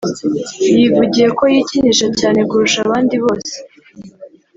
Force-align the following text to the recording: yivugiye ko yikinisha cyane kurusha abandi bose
yivugiye 0.77 1.27
ko 1.37 1.43
yikinisha 1.53 2.07
cyane 2.19 2.39
kurusha 2.49 2.79
abandi 2.85 3.15
bose 3.23 3.53